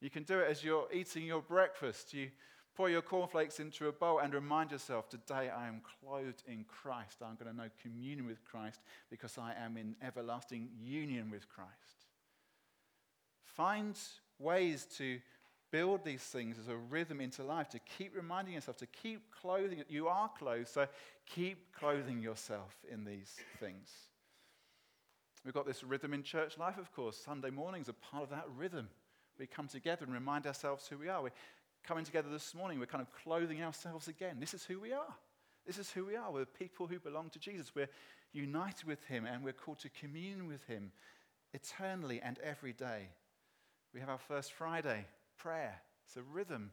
[0.00, 2.14] You can do it as you're eating your breakfast.
[2.14, 2.30] You
[2.74, 7.18] pour your cornflakes into a bowl and remind yourself today I am clothed in Christ.
[7.22, 12.06] I'm going to know communion with Christ because I am in everlasting union with Christ.
[13.44, 13.98] Find
[14.38, 15.18] ways to
[15.70, 19.84] build these things as a rhythm into life, to keep reminding yourself, to keep clothing.
[19.88, 20.86] You are clothed, so
[21.26, 23.90] keep clothing yourself in these things.
[25.44, 27.16] We've got this rhythm in church life, of course.
[27.16, 28.88] Sunday mornings are part of that rhythm.
[29.38, 31.22] We come together and remind ourselves who we are.
[31.22, 31.32] We're
[31.82, 32.78] coming together this morning.
[32.78, 34.36] We're kind of clothing ourselves again.
[34.38, 35.14] This is who we are.
[35.66, 36.30] This is who we are.
[36.30, 37.74] We're people who belong to Jesus.
[37.74, 37.88] We're
[38.32, 40.92] united with Him and we're called to commune with Him
[41.54, 43.08] eternally and every day.
[43.94, 45.06] We have our first Friday
[45.38, 45.80] prayer.
[46.06, 46.70] It's a rhythm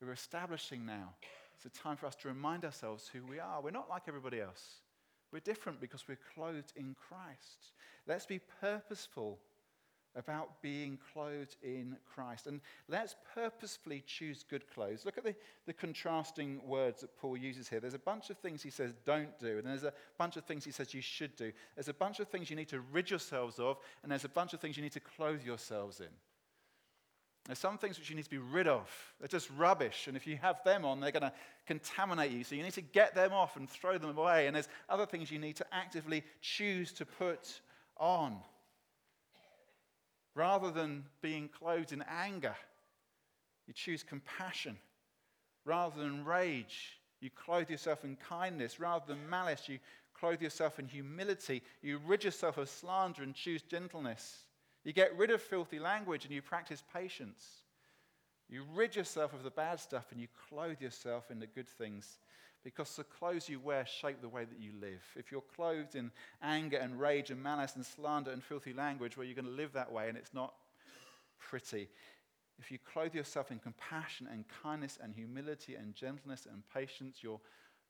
[0.00, 1.14] we're establishing now.
[1.54, 3.60] It's a time for us to remind ourselves who we are.
[3.60, 4.80] We're not like everybody else.
[5.32, 7.72] We're different because we're clothed in Christ.
[8.06, 9.38] Let's be purposeful
[10.16, 12.46] about being clothed in Christ.
[12.46, 15.04] And let's purposefully choose good clothes.
[15.04, 15.34] Look at the,
[15.66, 17.80] the contrasting words that Paul uses here.
[17.80, 20.64] There's a bunch of things he says don't do, and there's a bunch of things
[20.64, 21.52] he says you should do.
[21.76, 24.52] There's a bunch of things you need to rid yourselves of, and there's a bunch
[24.52, 26.08] of things you need to clothe yourselves in.
[27.50, 28.88] There's some things which you need to be rid of.
[29.18, 30.06] They're just rubbish.
[30.06, 31.32] And if you have them on, they're going to
[31.66, 32.44] contaminate you.
[32.44, 34.46] So you need to get them off and throw them away.
[34.46, 37.60] And there's other things you need to actively choose to put
[37.96, 38.36] on.
[40.36, 42.54] Rather than being clothed in anger,
[43.66, 44.76] you choose compassion.
[45.64, 48.78] Rather than rage, you clothe yourself in kindness.
[48.78, 49.80] Rather than malice, you
[50.14, 51.62] clothe yourself in humility.
[51.82, 54.44] You rid yourself of slander and choose gentleness.
[54.84, 57.46] You get rid of filthy language and you practice patience.
[58.48, 62.18] You rid yourself of the bad stuff and you clothe yourself in the good things
[62.64, 65.02] because the clothes you wear shape the way that you live.
[65.16, 66.10] If you're clothed in
[66.42, 69.72] anger and rage and malice and slander and filthy language, well, you're going to live
[69.74, 70.54] that way and it's not
[71.38, 71.88] pretty.
[72.58, 77.42] If you clothe yourself in compassion and kindness and humility and gentleness and patience, you'll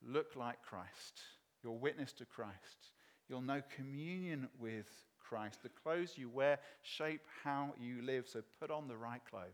[0.07, 1.20] look like Christ.
[1.62, 2.93] You'll witness to Christ.
[3.28, 4.88] You'll know communion with
[5.31, 5.62] Christ.
[5.62, 9.45] The clothes you wear shape how you live, so put on the right clothes.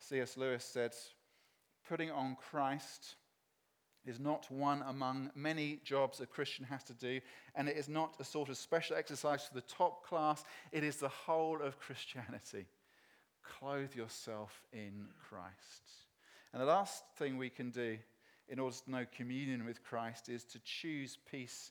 [0.00, 0.36] C.S.
[0.36, 0.92] Lewis said,
[1.88, 3.14] Putting on Christ
[4.04, 7.20] is not one among many jobs a Christian has to do,
[7.54, 10.44] and it is not a sort of special exercise for the top class.
[10.72, 12.66] It is the whole of Christianity.
[13.42, 15.82] Clothe yourself in Christ.
[16.52, 17.98] And the last thing we can do
[18.48, 21.70] in order to know communion with Christ is to choose peace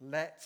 [0.00, 0.44] Let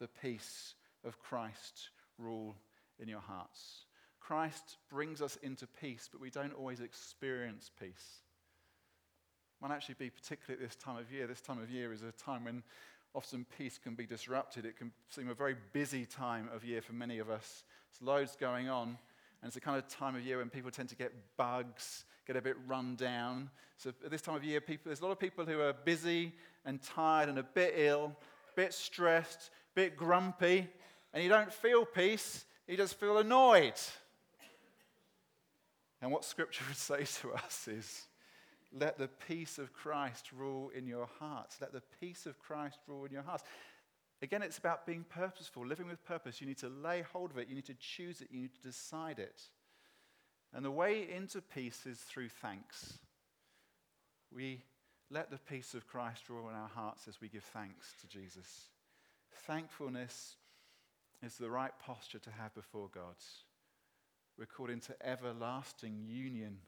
[0.00, 0.74] the peace
[1.04, 2.56] of Christ rule
[2.98, 3.84] in your hearts.
[4.20, 8.22] Christ brings us into peace, but we don't always experience peace.
[9.60, 11.26] Might actually be particularly at this time of year.
[11.26, 12.62] This time of year is a time when
[13.14, 14.66] often peace can be disrupted.
[14.66, 17.64] It can seem a very busy time of year for many of us.
[17.90, 20.88] There's loads going on, and it's the kind of time of year when people tend
[20.90, 23.48] to get bugs, get a bit run down.
[23.78, 26.34] So at this time of year, people, there's a lot of people who are busy
[26.64, 28.16] and tired and a bit ill,
[28.56, 30.66] bit stressed, bit grumpy,
[31.14, 33.78] and you don't feel peace, you just feel annoyed.
[36.02, 38.06] And what Scripture would say to us is,
[38.72, 41.56] let the peace of Christ rule in your hearts.
[41.60, 43.44] Let the peace of Christ rule in your hearts.
[44.22, 46.40] Again, it's about being purposeful, living with purpose.
[46.40, 48.62] You need to lay hold of it, you need to choose it, you need to
[48.62, 49.40] decide it.
[50.52, 52.98] And the way into peace is through thanks.
[54.34, 54.62] We
[55.10, 58.70] let the peace of Christ rule in our hearts as we give thanks to Jesus.
[59.46, 60.36] Thankfulness
[61.22, 63.14] is the right posture to have before God.
[64.38, 66.58] We're called into everlasting union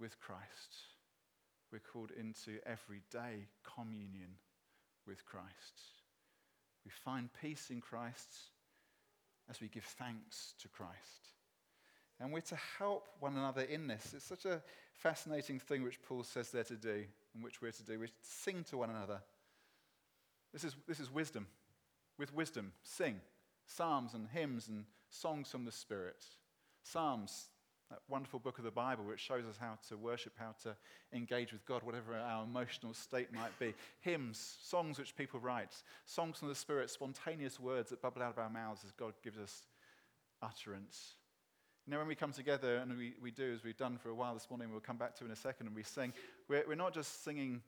[0.00, 0.86] with Christ.
[1.70, 3.46] We're called into everyday
[3.76, 4.36] communion
[5.06, 5.82] with Christ.
[6.84, 8.28] We find peace in Christ
[9.50, 11.32] as we give thanks to Christ.
[12.20, 14.12] And we're to help one another in this.
[14.14, 14.62] It's such a
[14.98, 17.98] fascinating thing which Paul says there to do, and which we're to do.
[17.98, 19.20] We're to sing to one another.
[20.52, 21.46] This is, this is wisdom.
[22.18, 23.20] With wisdom, sing
[23.66, 26.24] psalms and hymns and songs from the Spirit.
[26.82, 27.46] Psalms,
[27.90, 30.76] that wonderful book of the Bible which shows us how to worship, how to
[31.12, 33.74] engage with God, whatever our emotional state might be.
[34.00, 35.74] Hymns, songs which people write,
[36.06, 39.38] songs from the Spirit, spontaneous words that bubble out of our mouths as God gives
[39.38, 39.66] us
[40.40, 41.14] utterance.
[41.86, 44.14] You know, when we come together and we, we do, as we've done for a
[44.14, 46.12] while this morning, we'll come back to in a second, and we sing,
[46.48, 47.60] we're, we're not just singing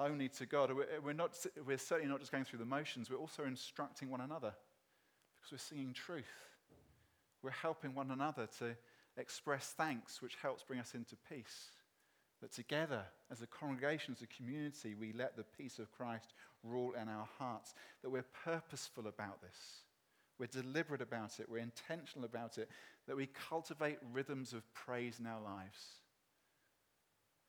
[0.00, 0.70] only to God.
[0.74, 4.22] We're, we're, not, we're certainly not just going through the motions, we're also instructing one
[4.22, 4.54] another
[5.36, 6.24] because we're singing truth.
[7.42, 8.74] We're helping one another to
[9.18, 11.70] express thanks, which helps bring us into peace.
[12.40, 16.32] That together, as a congregation, as a community, we let the peace of Christ
[16.62, 17.74] rule in our hearts.
[18.02, 19.84] That we're purposeful about this.
[20.38, 21.48] We're deliberate about it.
[21.48, 22.68] We're intentional about it.
[23.06, 25.78] That we cultivate rhythms of praise in our lives.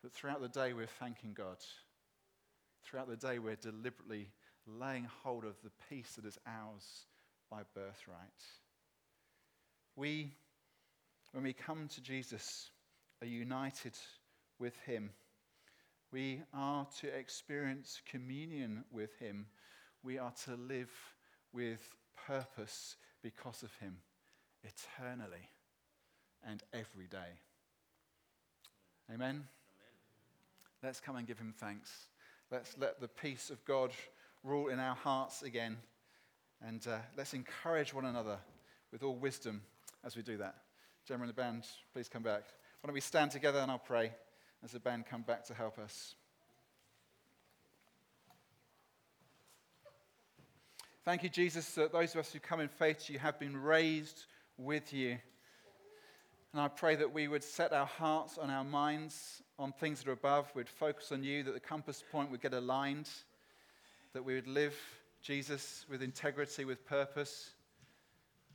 [0.03, 1.57] That throughout the day, we're thanking God.
[2.83, 4.29] Throughout the day, we're deliberately
[4.65, 7.07] laying hold of the peace that is ours
[7.49, 8.43] by birthright.
[9.95, 10.31] We
[11.33, 12.71] when we come to Jesus,
[13.21, 13.93] are united
[14.59, 15.11] with Him.
[16.11, 19.45] We are to experience communion with Him.
[20.03, 20.91] We are to live
[21.51, 21.95] with
[22.25, 23.97] purpose because of Him
[24.63, 25.49] eternally
[26.47, 27.17] and every day.
[29.09, 29.19] Amen?
[29.29, 29.47] Amen?
[30.83, 31.91] Let's come and give Him thanks.
[32.51, 33.91] Let's let the peace of God
[34.43, 35.77] rule in our hearts again.
[36.65, 38.37] And uh, let's encourage one another
[38.91, 39.61] with all wisdom
[40.03, 40.55] as we do that.
[41.07, 41.63] Gemma and the band,
[41.93, 42.43] please come back.
[42.81, 44.11] Why don't we stand together and I'll pray
[44.63, 46.15] as the band come back to help us.
[51.07, 54.25] Thank you, Jesus, that those of us who come in faith you have been raised
[54.57, 55.17] with you.
[56.51, 60.09] And I pray that we would set our hearts and our minds on things that
[60.09, 60.51] are above.
[60.53, 63.07] We'd focus on you, that the compass point would get aligned,
[64.11, 64.75] that we would live,
[65.21, 67.51] Jesus, with integrity, with purpose,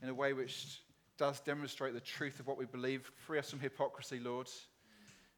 [0.03, 0.83] in a way which
[1.17, 3.11] does demonstrate the truth of what we believe.
[3.27, 4.51] Free us from hypocrisy, Lord,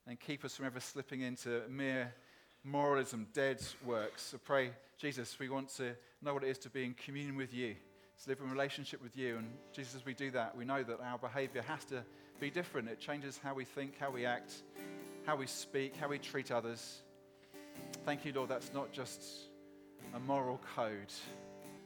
[0.09, 2.13] and keep us from ever slipping into mere
[2.65, 4.23] moralism, dead works.
[4.23, 7.53] So pray, Jesus, we want to know what it is to be in communion with
[7.53, 7.75] you,
[8.23, 9.37] to live in relationship with you.
[9.37, 12.03] And Jesus, as we do that, we know that our behavior has to
[12.41, 12.89] be different.
[12.89, 14.55] It changes how we think, how we act,
[15.27, 17.03] how we speak, how we treat others.
[18.05, 19.23] Thank you, Lord, that's not just
[20.15, 21.13] a moral code.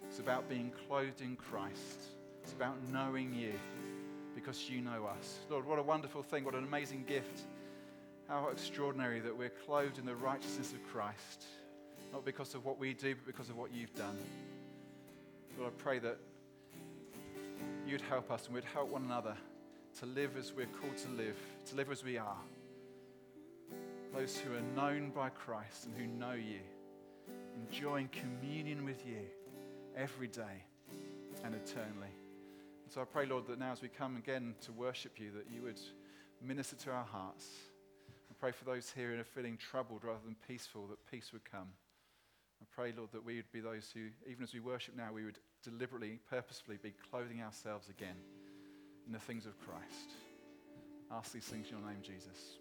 [0.09, 2.01] It's about being clothed in Christ.
[2.43, 3.53] It's about knowing you
[4.35, 5.39] because you know us.
[5.51, 6.45] Lord, what a wonderful thing.
[6.45, 7.43] What an amazing gift.
[8.29, 11.47] How extraordinary that we're clothed in the righteousness of Christ,
[12.12, 14.18] not because of what we do, but because of what you've done.
[15.59, 16.18] Lord, I pray that
[17.87, 19.35] you'd help us and we'd help one another
[20.01, 21.39] to live as we're called to live,
[21.70, 22.37] to live as we are.
[24.14, 26.61] Those who are known by Christ and who know you,
[27.66, 29.22] enjoying communion with you
[29.97, 30.64] every day
[31.45, 32.12] and eternally.
[32.85, 35.47] And so I pray, Lord, that now as we come again to worship you, that
[35.51, 35.81] you would
[36.43, 37.47] minister to our hearts.
[38.39, 41.51] I pray for those here who are feeling troubled rather than peaceful, that peace would
[41.51, 41.68] come.
[42.62, 45.24] I pray, Lord, that we would be those who, even as we worship now, we
[45.24, 48.16] would deliberately, purposefully be clothing ourselves again
[49.07, 50.11] in the things of Christ.
[51.11, 52.59] Ask these things in your name, Jesus.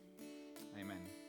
[0.80, 1.27] Amen.